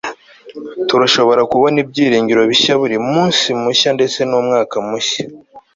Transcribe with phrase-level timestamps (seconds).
[0.87, 5.23] turashobora kubona ibyiringiro bishya buri munsi mushya ndetse n'umwaka mushya